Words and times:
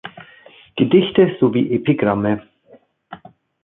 Gedichte 0.77 1.37
sowie 1.39 1.75
Epigramme. 1.75 2.41